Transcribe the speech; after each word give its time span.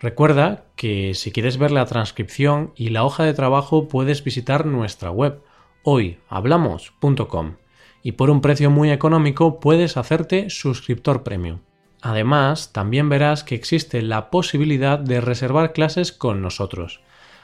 Recuerda 0.00 0.64
que 0.76 1.14
si 1.14 1.32
quieres 1.32 1.58
ver 1.58 1.72
la 1.72 1.84
transcripción 1.86 2.72
y 2.76 2.90
la 2.90 3.04
hoja 3.04 3.24
de 3.24 3.34
trabajo 3.34 3.88
puedes 3.88 4.22
visitar 4.22 4.64
nuestra 4.64 5.10
web 5.10 5.42
hoyhablamos.com 5.82 7.56
y 8.02 8.12
por 8.12 8.30
un 8.30 8.40
precio 8.40 8.70
muy 8.70 8.92
económico 8.92 9.58
puedes 9.58 9.96
hacerte 9.96 10.50
suscriptor 10.50 11.24
premium. 11.24 11.60
Además, 12.00 12.72
también 12.72 13.08
verás 13.08 13.42
que 13.42 13.56
existe 13.56 14.02
la 14.02 14.30
posibilidad 14.30 15.00
de 15.00 15.20
reservar 15.20 15.72
clases 15.72 16.12
con 16.12 16.42
nosotros. 16.42 17.00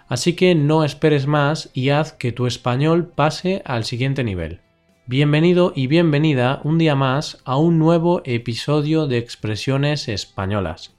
Así 0.07 0.35
que 0.35 0.55
no 0.55 0.85
esperes 0.85 1.27
más 1.27 1.71
y 1.73 1.89
haz 1.89 2.13
que 2.13 2.31
tu 2.31 2.47
español 2.47 3.09
pase 3.09 3.63
al 3.65 3.85
siguiente 3.85 4.23
nivel. 4.23 4.61
Bienvenido 5.07 5.73
y 5.75 5.89
bienvenida 5.89 6.61
un 6.63 6.79
día 6.79 6.95
más 6.95 7.43
a 7.45 7.57
un 7.57 7.81
nuevo 7.81 8.23
episodio 8.25 9.09
de 9.09 9.19
Expresiones 9.19 10.09
Españolas. 10.09 10.94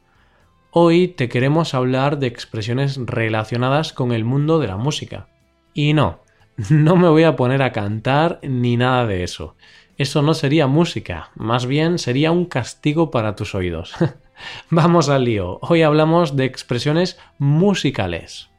Hoy 0.77 1.07
te 1.07 1.29
queremos 1.29 1.73
hablar 1.73 2.20
de 2.20 2.27
expresiones 2.27 2.99
relacionadas 3.02 3.93
con 3.93 4.11
el 4.11 4.25
mundo 4.25 4.59
de 4.59 4.67
la 4.67 4.75
música. 4.75 5.29
Y 5.73 5.93
no, 5.93 6.20
no 6.70 6.97
me 6.97 7.08
voy 7.08 7.23
a 7.23 7.38
poner 7.38 7.61
a 7.61 7.72
cantar 7.72 8.41
ni 8.44 8.75
nada 8.75 9.05
de 9.05 9.23
eso. 9.23 9.55
Eso 9.97 10.22
no 10.22 10.33
sería 10.33 10.67
música, 10.67 11.31
más 11.35 11.66
bien 11.66 11.97
sería 11.97 12.33
un 12.33 12.44
castigo 12.44 13.09
para 13.09 13.38
tus 13.38 13.55
oídos. 13.55 13.94
Vamos 14.69 15.08
al 15.08 15.23
lío. 15.23 15.59
Hoy 15.61 15.81
hablamos 15.81 16.35
de 16.35 16.44
expresiones 16.44 17.17
musicales. 17.38 18.50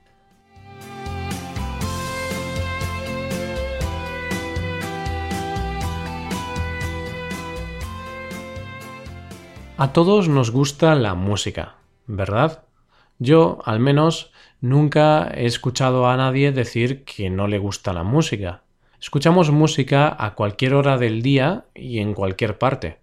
A 9.77 9.93
todos 9.93 10.31
nos 10.31 10.51
gusta 10.51 10.95
la 10.95 11.15
música, 11.15 11.76
¿verdad? 12.07 12.65
Yo, 13.19 13.59
al 13.65 13.81
menos, 13.81 14.33
nunca 14.61 15.31
he 15.35 15.47
escuchado 15.47 16.09
a 16.09 16.17
nadie 16.17 16.53
decir 16.53 17.05
que 17.05 17.31
no 17.31 17.47
le 17.47 17.59
gusta 17.59 17.93
la 17.93 18.03
música. 18.03 18.63
Escuchamos 19.01 19.51
música 19.51 20.15
a 20.19 20.35
cualquier 20.35 20.75
hora 20.75 20.99
del 20.99 21.23
día 21.23 21.67
y 21.75 21.99
en 21.99 22.15
cualquier 22.15 22.59
parte. 22.59 22.99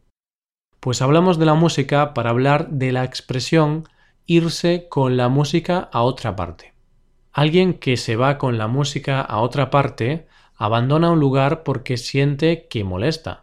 Pues 0.80 1.02
hablamos 1.02 1.40
de 1.40 1.46
la 1.46 1.54
música 1.54 2.14
para 2.14 2.30
hablar 2.30 2.70
de 2.70 2.92
la 2.92 3.04
expresión 3.04 3.88
irse 4.26 4.88
con 4.90 5.18
la 5.18 5.30
música 5.30 5.90
a 5.92 6.04
otra 6.04 6.36
parte. 6.36 6.74
Alguien 7.32 7.74
que 7.74 7.98
se 7.98 8.16
va 8.16 8.38
con 8.38 8.58
la 8.58 8.68
música 8.68 9.22
a 9.22 9.40
otra 9.40 9.70
parte 9.70 10.28
abandona 10.56 11.12
un 11.12 11.20
lugar 11.20 11.64
porque 11.64 11.98
siente 11.98 12.68
que 12.68 12.84
molesta, 12.84 13.42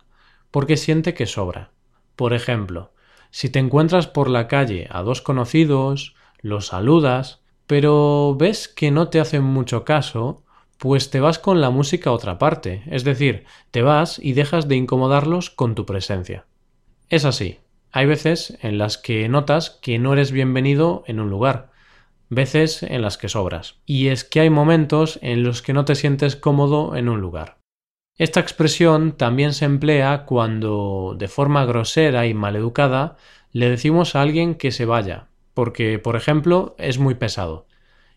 porque 0.50 0.76
siente 0.76 1.14
que 1.14 1.26
sobra. 1.26 1.72
Por 2.14 2.32
ejemplo, 2.32 2.92
si 3.30 3.50
te 3.50 3.58
encuentras 3.58 4.06
por 4.06 4.28
la 4.28 4.48
calle 4.48 4.88
a 4.90 5.02
dos 5.02 5.22
conocidos, 5.22 6.14
los 6.40 6.66
saludas, 6.68 7.40
pero 7.66 8.34
ves 8.38 8.68
que 8.68 8.90
no 8.90 9.08
te 9.08 9.20
hacen 9.20 9.44
mucho 9.44 9.84
caso, 9.84 10.42
pues 10.78 11.10
te 11.10 11.20
vas 11.20 11.38
con 11.38 11.60
la 11.60 11.70
música 11.70 12.10
a 12.10 12.14
otra 12.14 12.38
parte, 12.38 12.82
es 12.86 13.04
decir, 13.04 13.44
te 13.70 13.82
vas 13.82 14.18
y 14.18 14.32
dejas 14.32 14.66
de 14.66 14.76
incomodarlos 14.76 15.50
con 15.50 15.74
tu 15.74 15.86
presencia. 15.86 16.46
Es 17.10 17.24
así, 17.24 17.58
hay 17.92 18.06
veces 18.06 18.56
en 18.62 18.78
las 18.78 18.98
que 18.98 19.28
notas 19.28 19.78
que 19.82 19.98
no 19.98 20.14
eres 20.14 20.32
bienvenido 20.32 21.04
en 21.06 21.20
un 21.20 21.28
lugar, 21.28 21.70
veces 22.30 22.82
en 22.82 23.02
las 23.02 23.18
que 23.18 23.28
sobras, 23.28 23.76
y 23.84 24.08
es 24.08 24.24
que 24.24 24.40
hay 24.40 24.50
momentos 24.50 25.18
en 25.22 25.42
los 25.42 25.60
que 25.60 25.74
no 25.74 25.84
te 25.84 25.96
sientes 25.96 26.34
cómodo 26.34 26.96
en 26.96 27.08
un 27.08 27.20
lugar. 27.20 27.59
Esta 28.20 28.38
expresión 28.38 29.12
también 29.12 29.54
se 29.54 29.64
emplea 29.64 30.26
cuando, 30.26 31.16
de 31.18 31.26
forma 31.26 31.64
grosera 31.64 32.26
y 32.26 32.34
maleducada, 32.34 33.16
le 33.50 33.70
decimos 33.70 34.14
a 34.14 34.20
alguien 34.20 34.56
que 34.56 34.72
se 34.72 34.84
vaya, 34.84 35.28
porque, 35.54 35.98
por 35.98 36.16
ejemplo, 36.16 36.76
es 36.76 36.98
muy 36.98 37.14
pesado. 37.14 37.66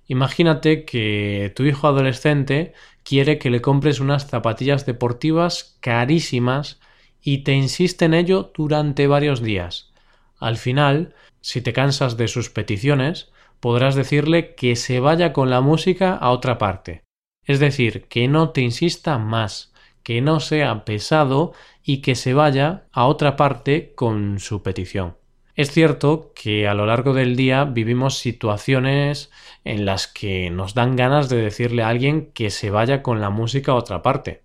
Imagínate 0.05 0.83
que 0.83 1.53
tu 1.55 1.63
hijo 1.63 1.87
adolescente 1.87 2.73
quiere 3.03 3.39
que 3.39 3.49
le 3.49 3.61
compres 3.61 4.01
unas 4.01 4.27
zapatillas 4.27 4.85
deportivas 4.85 5.77
carísimas 5.79 6.81
y 7.21 7.45
te 7.45 7.53
insiste 7.53 8.03
en 8.03 8.13
ello 8.13 8.51
durante 8.53 9.07
varios 9.07 9.41
días. 9.41 9.93
Al 10.37 10.57
final, 10.57 11.15
si 11.39 11.61
te 11.61 11.71
cansas 11.71 12.17
de 12.17 12.27
sus 12.27 12.49
peticiones, 12.49 13.31
podrás 13.61 13.95
decirle 13.95 14.53
que 14.55 14.75
se 14.75 14.99
vaya 14.99 15.31
con 15.31 15.49
la 15.49 15.61
música 15.61 16.13
a 16.13 16.31
otra 16.31 16.57
parte. 16.57 17.03
Es 17.45 17.61
decir, 17.61 18.03
que 18.09 18.27
no 18.27 18.49
te 18.49 18.59
insista 18.59 19.17
más, 19.17 19.72
que 20.03 20.21
no 20.21 20.39
sea 20.39 20.85
pesado 20.85 21.53
y 21.83 22.01
que 22.01 22.15
se 22.15 22.33
vaya 22.33 22.83
a 22.91 23.05
otra 23.05 23.35
parte 23.35 23.93
con 23.95 24.39
su 24.39 24.61
petición. 24.61 25.15
Es 25.55 25.71
cierto 25.71 26.31
que 26.35 26.67
a 26.67 26.73
lo 26.73 26.85
largo 26.85 27.13
del 27.13 27.35
día 27.35 27.63
vivimos 27.63 28.17
situaciones 28.17 29.31
en 29.63 29.85
las 29.85 30.07
que 30.07 30.49
nos 30.49 30.73
dan 30.73 30.95
ganas 30.95 31.29
de 31.29 31.37
decirle 31.37 31.83
a 31.83 31.89
alguien 31.89 32.31
que 32.33 32.49
se 32.49 32.71
vaya 32.71 33.03
con 33.03 33.21
la 33.21 33.29
música 33.29 33.71
a 33.71 33.75
otra 33.75 34.01
parte. 34.01 34.41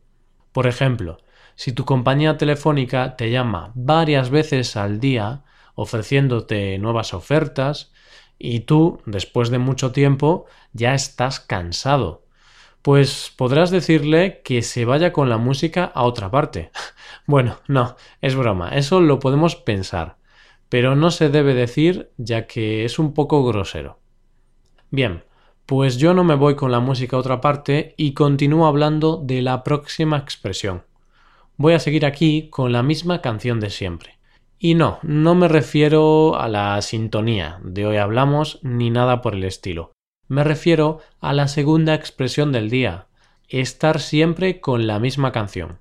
Por 0.52 0.66
ejemplo, 0.66 1.18
si 1.54 1.72
tu 1.72 1.84
compañía 1.84 2.36
telefónica 2.36 3.16
te 3.16 3.30
llama 3.30 3.72
varias 3.74 4.28
veces 4.28 4.76
al 4.76 5.00
día 5.00 5.44
ofreciéndote 5.74 6.78
nuevas 6.78 7.14
ofertas 7.14 7.90
y 8.38 8.60
tú, 8.60 9.00
después 9.06 9.48
de 9.48 9.58
mucho 9.58 9.92
tiempo, 9.92 10.44
ya 10.72 10.94
estás 10.94 11.40
cansado, 11.40 12.22
pues 12.82 13.32
podrás 13.36 13.70
decirle 13.70 14.40
que 14.44 14.62
se 14.62 14.84
vaya 14.84 15.12
con 15.12 15.28
la 15.28 15.38
música 15.38 15.84
a 15.84 16.04
otra 16.04 16.30
parte. 16.30 16.70
bueno, 17.26 17.58
no, 17.68 17.96
es 18.20 18.34
broma, 18.34 18.70
eso 18.70 19.00
lo 19.00 19.18
podemos 19.18 19.56
pensar 19.56 20.18
pero 20.68 20.96
no 20.96 21.10
se 21.10 21.28
debe 21.28 21.54
decir 21.54 22.10
ya 22.16 22.46
que 22.46 22.84
es 22.84 22.98
un 22.98 23.14
poco 23.14 23.44
grosero. 23.44 23.98
Bien, 24.90 25.24
pues 25.66 25.96
yo 25.96 26.14
no 26.14 26.24
me 26.24 26.34
voy 26.34 26.56
con 26.56 26.70
la 26.70 26.80
música 26.80 27.16
a 27.16 27.20
otra 27.20 27.40
parte 27.40 27.94
y 27.96 28.14
continúo 28.14 28.66
hablando 28.66 29.16
de 29.22 29.42
la 29.42 29.64
próxima 29.64 30.18
expresión. 30.18 30.84
Voy 31.56 31.74
a 31.74 31.78
seguir 31.78 32.06
aquí 32.06 32.48
con 32.50 32.72
la 32.72 32.82
misma 32.82 33.20
canción 33.20 33.60
de 33.60 33.70
siempre. 33.70 34.18
Y 34.58 34.74
no, 34.74 34.98
no 35.02 35.34
me 35.34 35.48
refiero 35.48 36.38
a 36.38 36.48
la 36.48 36.80
sintonía 36.82 37.60
de 37.62 37.86
hoy 37.86 37.96
hablamos 37.96 38.58
ni 38.62 38.90
nada 38.90 39.20
por 39.22 39.34
el 39.34 39.44
estilo. 39.44 39.92
Me 40.28 40.44
refiero 40.44 41.00
a 41.20 41.32
la 41.32 41.48
segunda 41.48 41.94
expresión 41.94 42.52
del 42.52 42.68
día, 42.68 43.06
estar 43.48 43.98
siempre 43.98 44.60
con 44.60 44.86
la 44.86 44.98
misma 44.98 45.32
canción. 45.32 45.78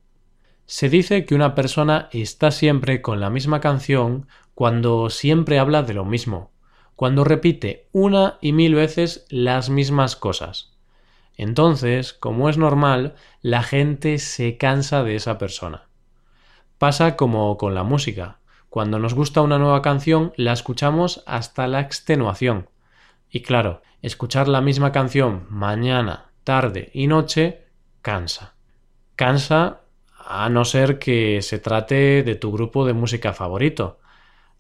Se 0.65 0.87
dice 0.87 1.25
que 1.25 1.35
una 1.35 1.53
persona 1.53 2.07
está 2.13 2.51
siempre 2.51 3.01
con 3.01 3.19
la 3.19 3.29
misma 3.29 3.59
canción 3.59 4.27
cuando 4.55 5.09
siempre 5.09 5.59
habla 5.59 5.83
de 5.83 5.93
lo 5.93 6.05
mismo, 6.05 6.51
cuando 6.95 7.25
repite 7.25 7.89
una 7.91 8.37
y 8.39 8.53
mil 8.53 8.73
veces 8.73 9.25
las 9.29 9.69
mismas 9.69 10.15
cosas. 10.15 10.77
Entonces, 11.35 12.13
como 12.13 12.47
es 12.47 12.57
normal, 12.57 13.15
la 13.41 13.63
gente 13.63 14.17
se 14.17 14.57
cansa 14.57 15.03
de 15.03 15.15
esa 15.15 15.37
persona. 15.37 15.89
Pasa 16.77 17.17
como 17.17 17.57
con 17.57 17.75
la 17.75 17.83
música. 17.83 18.39
Cuando 18.69 18.97
nos 18.97 19.13
gusta 19.13 19.41
una 19.41 19.59
nueva 19.59 19.81
canción, 19.81 20.31
la 20.37 20.53
escuchamos 20.53 21.21
hasta 21.25 21.67
la 21.67 21.81
extenuación. 21.81 22.69
Y 23.29 23.41
claro, 23.41 23.81
escuchar 24.01 24.47
la 24.47 24.61
misma 24.61 24.91
canción 24.91 25.45
mañana, 25.49 26.31
tarde 26.43 26.89
y 26.93 27.07
noche 27.07 27.65
cansa. 28.01 28.55
Cansa 29.15 29.81
a 30.17 30.49
no 30.49 30.65
ser 30.65 30.99
que 30.99 31.41
se 31.41 31.59
trate 31.59 32.23
de 32.23 32.35
tu 32.35 32.51
grupo 32.51 32.85
de 32.85 32.93
música 32.93 33.33
favorito. 33.33 33.99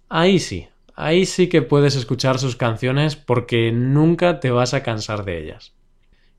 Ahí 0.09 0.39
sí, 0.39 0.67
ahí 0.95 1.25
sí 1.25 1.47
que 1.47 1.61
puedes 1.61 1.95
escuchar 1.95 2.39
sus 2.39 2.55
canciones 2.55 3.15
porque 3.15 3.71
nunca 3.71 4.39
te 4.39 4.51
vas 4.51 4.73
a 4.73 4.83
cansar 4.83 5.25
de 5.25 5.43
ellas. 5.43 5.73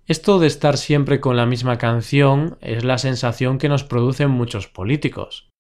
Esto 0.07 0.39
de 0.39 0.47
estar 0.47 0.79
siempre 0.79 1.21
con 1.21 1.37
la 1.37 1.45
misma 1.45 1.77
canción 1.77 2.57
es 2.63 2.83
la 2.83 2.97
sensación 2.97 3.59
que 3.59 3.69
nos 3.69 3.85
producen 3.85 4.31
muchos 4.31 4.67
políticos. 4.67 5.51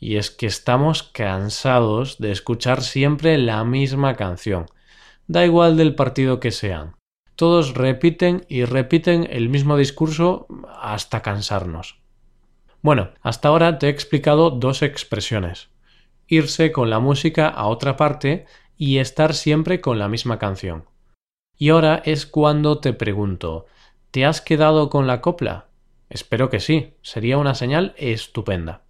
Y 0.00 0.16
es 0.16 0.32
que 0.32 0.46
estamos 0.46 1.04
cansados 1.04 2.18
de 2.18 2.32
escuchar 2.32 2.82
siempre 2.82 3.38
la 3.38 3.62
misma 3.64 4.16
canción. 4.16 4.66
Da 5.26 5.44
igual 5.44 5.76
del 5.76 5.94
partido 5.94 6.38
que 6.40 6.50
sean. 6.50 6.96
Todos 7.36 7.74
repiten 7.74 8.44
y 8.48 8.64
repiten 8.64 9.26
el 9.30 9.48
mismo 9.48 9.76
discurso 9.76 10.46
hasta 10.80 11.22
cansarnos. 11.22 11.98
Bueno, 12.82 13.10
hasta 13.22 13.48
ahora 13.48 13.78
te 13.78 13.86
he 13.86 13.90
explicado 13.90 14.50
dos 14.50 14.82
expresiones. 14.82 15.70
Irse 16.28 16.70
con 16.70 16.90
la 16.90 17.00
música 17.00 17.48
a 17.48 17.66
otra 17.66 17.96
parte 17.96 18.46
y 18.76 18.98
estar 18.98 19.34
siempre 19.34 19.80
con 19.80 19.98
la 19.98 20.08
misma 20.08 20.38
canción. 20.38 20.84
Y 21.56 21.70
ahora 21.70 22.02
es 22.04 22.26
cuando 22.26 22.78
te 22.78 22.92
pregunto, 22.92 23.66
¿te 24.10 24.26
has 24.26 24.40
quedado 24.40 24.90
con 24.90 25.06
la 25.06 25.20
copla? 25.20 25.68
Espero 26.10 26.50
que 26.50 26.60
sí, 26.60 26.94
sería 27.02 27.38
una 27.38 27.54
señal 27.54 27.94
estupenda. 27.96 28.82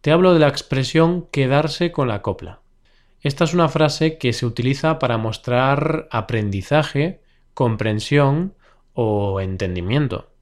Te 0.00 0.12
hablo 0.12 0.32
de 0.32 0.40
la 0.40 0.48
expresión 0.48 1.26
quedarse 1.30 1.92
con 1.92 2.08
la 2.08 2.22
copla. 2.22 2.61
Esta 3.22 3.44
es 3.44 3.54
una 3.54 3.68
frase 3.68 4.18
que 4.18 4.32
se 4.32 4.46
utiliza 4.46 4.98
para 4.98 5.16
mostrar 5.16 6.08
aprendizaje, 6.10 7.22
comprensión 7.54 8.54
o 8.94 9.40
entendimiento. 9.40 10.32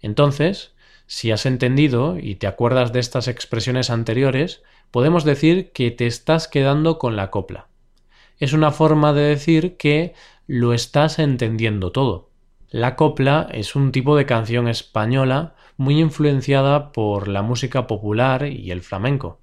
Entonces, 0.00 0.74
si 1.06 1.32
has 1.32 1.46
entendido 1.46 2.16
y 2.18 2.36
te 2.36 2.46
acuerdas 2.46 2.92
de 2.92 3.00
estas 3.00 3.26
expresiones 3.26 3.90
anteriores, 3.90 4.62
podemos 4.92 5.24
decir 5.24 5.72
que 5.72 5.90
te 5.90 6.06
estás 6.06 6.46
quedando 6.46 6.98
con 6.98 7.16
la 7.16 7.30
copla. 7.30 7.66
Es 8.38 8.52
una 8.52 8.70
forma 8.70 9.12
de 9.12 9.22
decir 9.22 9.76
que 9.76 10.14
lo 10.46 10.72
estás 10.72 11.18
entendiendo 11.18 11.90
todo. 11.90 12.30
La 12.70 12.94
copla 12.94 13.48
es 13.52 13.74
un 13.74 13.90
tipo 13.90 14.16
de 14.16 14.26
canción 14.26 14.68
española 14.68 15.54
muy 15.76 16.00
influenciada 16.00 16.92
por 16.92 17.26
la 17.26 17.42
música 17.42 17.88
popular 17.88 18.46
y 18.46 18.70
el 18.70 18.80
flamenco. 18.80 19.40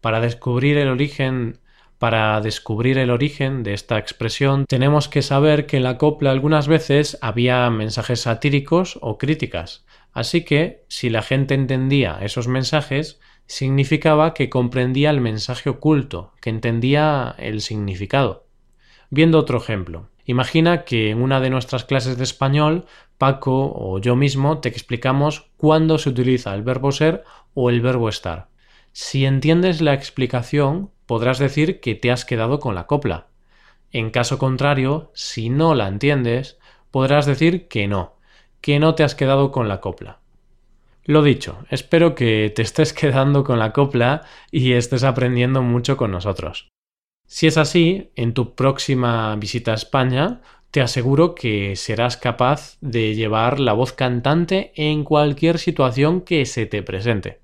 Para 0.00 0.20
descubrir 0.20 0.78
el 0.78 0.88
origen 0.88 1.60
para 1.98 2.40
descubrir 2.40 2.98
el 2.98 3.10
origen 3.10 3.62
de 3.62 3.72
esta 3.72 3.98
expresión 3.98 4.66
tenemos 4.66 5.08
que 5.08 5.22
saber 5.22 5.66
que 5.66 5.78
en 5.78 5.82
la 5.82 5.96
copla 5.96 6.30
algunas 6.30 6.68
veces 6.68 7.18
había 7.22 7.68
mensajes 7.70 8.20
satíricos 8.20 8.98
o 9.00 9.16
críticas, 9.16 9.86
así 10.12 10.44
que 10.44 10.84
si 10.88 11.08
la 11.08 11.22
gente 11.22 11.54
entendía 11.54 12.18
esos 12.20 12.48
mensajes, 12.48 13.18
significaba 13.46 14.34
que 14.34 14.50
comprendía 14.50 15.10
el 15.10 15.20
mensaje 15.20 15.70
oculto, 15.70 16.34
que 16.40 16.50
entendía 16.50 17.34
el 17.38 17.60
significado. 17.60 18.46
Viendo 19.08 19.38
otro 19.38 19.58
ejemplo, 19.58 20.10
imagina 20.24 20.84
que 20.84 21.10
en 21.10 21.22
una 21.22 21.40
de 21.40 21.50
nuestras 21.50 21.84
clases 21.84 22.18
de 22.18 22.24
español, 22.24 22.86
Paco 23.18 23.72
o 23.74 23.98
yo 23.98 24.16
mismo 24.16 24.58
te 24.58 24.68
explicamos 24.68 25.50
cuándo 25.56 25.96
se 25.96 26.10
utiliza 26.10 26.54
el 26.54 26.62
verbo 26.62 26.92
ser 26.92 27.24
o 27.54 27.70
el 27.70 27.80
verbo 27.80 28.10
estar. 28.10 28.48
Si 28.92 29.24
entiendes 29.24 29.80
la 29.80 29.94
explicación, 29.94 30.90
podrás 31.06 31.38
decir 31.38 31.80
que 31.80 31.94
te 31.94 32.10
has 32.10 32.24
quedado 32.24 32.60
con 32.60 32.74
la 32.74 32.86
copla. 32.86 33.28
En 33.92 34.10
caso 34.10 34.38
contrario, 34.38 35.10
si 35.14 35.48
no 35.48 35.74
la 35.74 35.88
entiendes, 35.88 36.58
podrás 36.90 37.26
decir 37.26 37.68
que 37.68 37.88
no, 37.88 38.16
que 38.60 38.78
no 38.78 38.94
te 38.94 39.04
has 39.04 39.14
quedado 39.14 39.52
con 39.52 39.68
la 39.68 39.80
copla. 39.80 40.20
Lo 41.04 41.22
dicho, 41.22 41.64
espero 41.70 42.14
que 42.14 42.52
te 42.54 42.62
estés 42.62 42.92
quedando 42.92 43.44
con 43.44 43.58
la 43.58 43.72
copla 43.72 44.22
y 44.50 44.72
estés 44.72 45.04
aprendiendo 45.04 45.62
mucho 45.62 45.96
con 45.96 46.10
nosotros. 46.10 46.68
Si 47.28 47.46
es 47.46 47.58
así, 47.58 48.10
en 48.14 48.34
tu 48.34 48.54
próxima 48.54 49.34
visita 49.36 49.72
a 49.72 49.74
España, 49.76 50.40
te 50.70 50.80
aseguro 50.80 51.34
que 51.34 51.74
serás 51.74 52.16
capaz 52.16 52.76
de 52.80 53.14
llevar 53.14 53.60
la 53.60 53.72
voz 53.72 53.92
cantante 53.92 54.72
en 54.76 55.04
cualquier 55.04 55.58
situación 55.58 56.20
que 56.20 56.44
se 56.44 56.66
te 56.66 56.82
presente, 56.82 57.40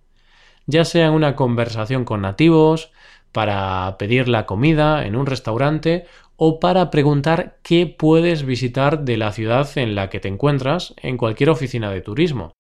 ya 0.67 0.85
sea 0.85 1.07
en 1.07 1.15
una 1.15 1.35
conversación 1.35 2.05
con 2.05 2.21
nativos, 2.21 2.93
para 3.33 3.97
pedir 3.99 4.29
la 4.29 4.47
comida 4.47 5.07
en 5.07 5.17
un 5.17 5.27
restaurante 5.27 6.07
o 6.37 6.61
para 6.61 6.91
preguntar 6.91 7.59
qué 7.63 7.87
puedes 7.87 8.45
visitar 8.45 9.05
de 9.05 9.17
la 9.17 9.33
ciudad 9.33 9.69
en 9.77 9.95
la 9.95 10.11
que 10.11 10.21
te 10.21 10.29
encuentras 10.29 10.95
en 11.03 11.17
cualquier 11.17 11.51
oficina 11.51 11.91
de 11.91 12.01
turismo. 12.01 12.53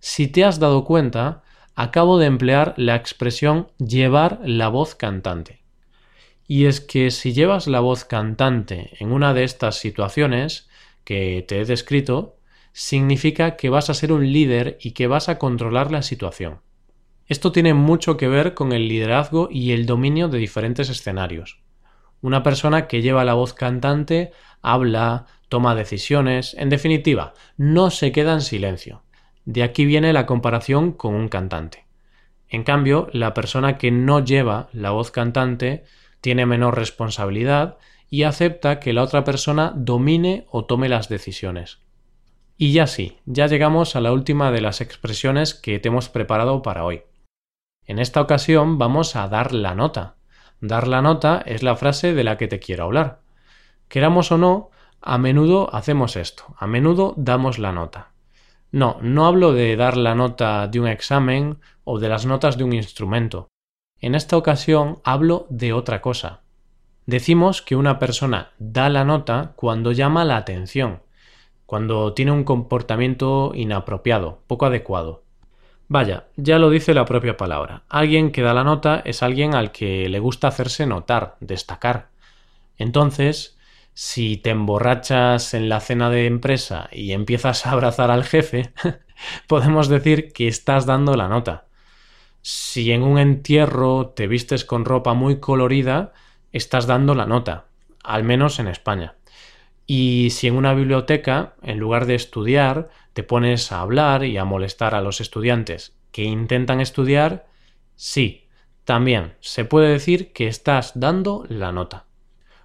Si 0.00 0.28
te 0.28 0.44
has 0.44 0.58
dado 0.58 0.84
cuenta, 0.84 1.42
acabo 1.74 2.18
de 2.18 2.26
emplear 2.26 2.74
la 2.76 2.94
expresión 2.96 3.68
llevar 3.78 4.40
la 4.44 4.68
voz 4.68 4.94
cantante. 4.94 5.62
Y 6.46 6.66
es 6.66 6.80
que 6.80 7.10
si 7.10 7.32
llevas 7.32 7.66
la 7.66 7.80
voz 7.80 8.04
cantante 8.04 8.90
en 9.00 9.12
una 9.12 9.32
de 9.32 9.44
estas 9.44 9.76
situaciones 9.76 10.68
que 11.04 11.44
te 11.48 11.60
he 11.60 11.64
descrito, 11.64 12.36
significa 12.72 13.56
que 13.56 13.70
vas 13.70 13.88
a 13.88 13.94
ser 13.94 14.12
un 14.12 14.30
líder 14.30 14.76
y 14.80 14.90
que 14.90 15.06
vas 15.06 15.28
a 15.28 15.38
controlar 15.38 15.90
la 15.90 16.02
situación. 16.02 16.60
Esto 17.26 17.52
tiene 17.52 17.72
mucho 17.72 18.16
que 18.16 18.28
ver 18.28 18.54
con 18.54 18.72
el 18.72 18.88
liderazgo 18.88 19.48
y 19.50 19.72
el 19.72 19.86
dominio 19.86 20.28
de 20.28 20.38
diferentes 20.38 20.90
escenarios. 20.90 21.60
Una 22.20 22.42
persona 22.42 22.86
que 22.86 23.02
lleva 23.02 23.24
la 23.24 23.34
voz 23.34 23.54
cantante 23.54 24.32
habla, 24.60 25.26
toma 25.48 25.74
decisiones, 25.74 26.54
en 26.58 26.68
definitiva, 26.68 27.34
no 27.56 27.90
se 27.90 28.12
queda 28.12 28.32
en 28.34 28.40
silencio. 28.40 29.02
De 29.44 29.62
aquí 29.62 29.84
viene 29.84 30.12
la 30.12 30.26
comparación 30.26 30.92
con 30.92 31.14
un 31.14 31.28
cantante. 31.28 31.84
En 32.48 32.62
cambio, 32.62 33.08
la 33.12 33.34
persona 33.34 33.78
que 33.78 33.90
no 33.90 34.24
lleva 34.24 34.68
la 34.72 34.90
voz 34.90 35.10
cantante 35.10 35.84
tiene 36.20 36.46
menor 36.46 36.76
responsabilidad 36.76 37.78
y 38.10 38.22
acepta 38.22 38.80
que 38.80 38.92
la 38.92 39.02
otra 39.02 39.24
persona 39.24 39.72
domine 39.74 40.46
o 40.50 40.64
tome 40.64 40.88
las 40.88 41.08
decisiones. 41.08 41.80
Y 42.56 42.72
ya 42.72 42.86
sí, 42.86 43.18
ya 43.26 43.46
llegamos 43.48 43.96
a 43.96 44.00
la 44.00 44.12
última 44.12 44.52
de 44.52 44.60
las 44.60 44.80
expresiones 44.80 45.54
que 45.54 45.78
te 45.78 45.88
hemos 45.88 46.08
preparado 46.08 46.62
para 46.62 46.84
hoy. 46.84 47.02
En 47.86 47.98
esta 47.98 48.20
ocasión 48.20 48.78
vamos 48.78 49.16
a 49.16 49.28
dar 49.28 49.52
la 49.52 49.74
nota. 49.74 50.14
Dar 50.60 50.88
la 50.88 51.02
nota 51.02 51.42
es 51.44 51.62
la 51.62 51.76
frase 51.76 52.14
de 52.14 52.24
la 52.24 52.38
que 52.38 52.48
te 52.48 52.58
quiero 52.58 52.84
hablar. 52.84 53.20
Queramos 53.88 54.32
o 54.32 54.38
no, 54.38 54.70
a 55.02 55.18
menudo 55.18 55.74
hacemos 55.74 56.16
esto, 56.16 56.54
a 56.58 56.66
menudo 56.66 57.12
damos 57.18 57.58
la 57.58 57.72
nota. 57.72 58.12
No, 58.72 58.96
no 59.02 59.26
hablo 59.26 59.52
de 59.52 59.76
dar 59.76 59.96
la 59.96 60.14
nota 60.14 60.66
de 60.66 60.80
un 60.80 60.88
examen 60.88 61.58
o 61.84 61.98
de 61.98 62.08
las 62.08 62.24
notas 62.24 62.56
de 62.56 62.64
un 62.64 62.72
instrumento. 62.72 63.48
En 64.00 64.14
esta 64.14 64.36
ocasión 64.36 65.00
hablo 65.04 65.46
de 65.50 65.72
otra 65.72 66.00
cosa. 66.00 66.40
Decimos 67.06 67.60
que 67.60 67.76
una 67.76 67.98
persona 67.98 68.52
da 68.58 68.88
la 68.88 69.04
nota 69.04 69.52
cuando 69.56 69.92
llama 69.92 70.24
la 70.24 70.38
atención, 70.38 71.02
cuando 71.66 72.14
tiene 72.14 72.32
un 72.32 72.44
comportamiento 72.44 73.52
inapropiado, 73.54 74.40
poco 74.46 74.64
adecuado. 74.64 75.23
Vaya, 75.88 76.28
ya 76.36 76.58
lo 76.58 76.70
dice 76.70 76.94
la 76.94 77.04
propia 77.04 77.36
palabra. 77.36 77.82
Alguien 77.88 78.32
que 78.32 78.42
da 78.42 78.54
la 78.54 78.64
nota 78.64 79.02
es 79.04 79.22
alguien 79.22 79.54
al 79.54 79.70
que 79.70 80.08
le 80.08 80.18
gusta 80.18 80.48
hacerse 80.48 80.86
notar, 80.86 81.36
destacar. 81.40 82.08
Entonces, 82.78 83.58
si 83.92 84.36
te 84.36 84.50
emborrachas 84.50 85.54
en 85.54 85.68
la 85.68 85.80
cena 85.80 86.10
de 86.10 86.26
empresa 86.26 86.88
y 86.90 87.12
empiezas 87.12 87.66
a 87.66 87.72
abrazar 87.72 88.10
al 88.10 88.24
jefe, 88.24 88.72
podemos 89.46 89.88
decir 89.88 90.32
que 90.32 90.48
estás 90.48 90.86
dando 90.86 91.16
la 91.16 91.28
nota. 91.28 91.66
Si 92.42 92.90
en 92.92 93.02
un 93.02 93.18
entierro 93.18 94.08
te 94.08 94.26
vistes 94.26 94.64
con 94.64 94.84
ropa 94.84 95.14
muy 95.14 95.38
colorida, 95.38 96.12
estás 96.52 96.86
dando 96.86 97.14
la 97.14 97.26
nota, 97.26 97.66
al 98.02 98.24
menos 98.24 98.58
en 98.58 98.68
España. 98.68 99.14
Y 99.86 100.30
si 100.30 100.46
en 100.46 100.56
una 100.56 100.74
biblioteca, 100.74 101.54
en 101.62 101.78
lugar 101.78 102.06
de 102.06 102.14
estudiar, 102.14 102.90
te 103.12 103.22
pones 103.22 103.70
a 103.70 103.80
hablar 103.80 104.24
y 104.24 104.38
a 104.38 104.44
molestar 104.44 104.94
a 104.94 105.02
los 105.02 105.20
estudiantes 105.20 105.96
que 106.10 106.22
intentan 106.22 106.80
estudiar, 106.80 107.46
sí, 107.96 108.48
también 108.84 109.34
se 109.40 109.64
puede 109.64 109.88
decir 109.88 110.32
que 110.32 110.46
estás 110.46 110.92
dando 110.94 111.44
la 111.48 111.72
nota. 111.72 112.06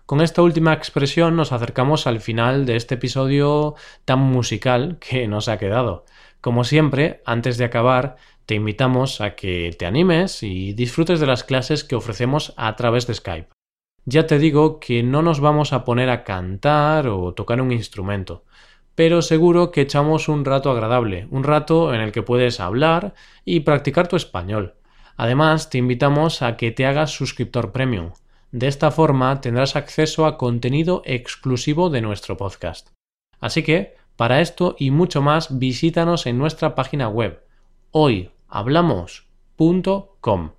Con 0.06 0.22
esta 0.22 0.42
última 0.42 0.74
expresión 0.74 1.36
nos 1.36 1.52
acercamos 1.52 2.08
al 2.08 2.20
final 2.20 2.66
de 2.66 2.76
este 2.76 2.96
episodio 2.96 3.76
tan 4.06 4.20
musical 4.20 4.98
que 5.00 5.28
nos 5.28 5.48
ha 5.50 5.60
quedado. 5.60 6.06
Como 6.42 6.64
siempre, 6.64 7.22
antes 7.26 7.58
de 7.58 7.66
acabar, 7.66 8.16
te 8.46 8.56
invitamos 8.56 9.22
a 9.22 9.36
que 9.36 9.76
te 9.78 9.86
animes 9.86 10.42
y 10.42 10.74
disfrutes 10.74 11.20
de 11.20 11.28
las 11.28 11.44
clases 11.44 11.84
que 11.84 11.96
ofrecemos 11.96 12.54
a 12.58 12.76
través 12.76 13.06
de 13.06 13.14
Skype. 13.14 13.59
Ya 14.12 14.26
te 14.26 14.40
digo 14.40 14.80
que 14.80 15.04
no 15.04 15.22
nos 15.22 15.40
vamos 15.40 15.72
a 15.72 15.86
poner 15.86 16.10
a 16.10 16.24
cantar 16.24 17.10
o 17.10 17.36
tocar 17.36 17.62
un 17.62 17.72
instrumento, 17.72 18.44
pero 18.96 19.22
seguro 19.22 19.70
que 19.70 19.82
echamos 19.82 20.30
un 20.30 20.46
rato 20.46 20.72
agradable, 20.72 21.28
un 21.30 21.44
rato 21.44 21.94
en 21.94 22.02
el 22.02 22.12
que 22.12 22.24
puedes 22.24 22.60
hablar 22.60 23.14
y 23.46 23.60
practicar 23.60 24.08
tu 24.08 24.16
español. 24.16 24.74
Además, 25.16 25.70
te 25.70 25.78
invitamos 25.78 26.42
a 26.42 26.58
que 26.58 26.72
te 26.72 26.88
hagas 26.88 27.12
suscriptor 27.12 27.72
premium. 27.72 28.14
De 28.52 28.66
esta 28.66 28.90
forma 28.90 29.42
tendrás 29.42 29.76
acceso 29.76 30.26
a 30.26 30.40
contenido 30.40 31.04
exclusivo 31.06 31.92
de 31.92 32.02
nuestro 32.02 32.36
podcast. 32.36 32.90
Así 33.40 33.62
que, 33.62 33.96
para 34.16 34.42
esto 34.42 34.76
y 34.80 34.90
mucho 34.90 35.22
más, 35.22 35.60
visítanos 35.60 36.26
en 36.26 36.40
nuestra 36.40 36.74
página 36.74 37.10
web 37.10 37.44
hoyhablamos.com. 37.92 40.59